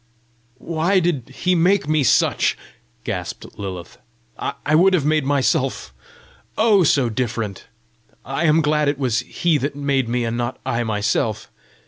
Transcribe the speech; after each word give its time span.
"Why 0.57 0.99
did 0.99 1.29
he 1.29 1.53
make 1.53 1.87
me 1.87 2.01
such?" 2.03 2.57
gasped 3.03 3.45
Lilith. 3.59 3.99
"I 4.35 4.73
would 4.73 4.95
have 4.95 5.05
made 5.05 5.25
myself 5.25 5.93
oh, 6.57 6.83
so 6.83 7.07
different! 7.07 7.67
I 8.25 8.45
am 8.45 8.61
glad 8.61 8.87
it 8.87 8.97
was 8.97 9.19
he 9.19 9.59
that 9.59 9.75
made 9.75 10.09
me 10.09 10.25
and 10.25 10.35
not 10.35 10.57
I 10.65 10.83
myself! 10.83 11.51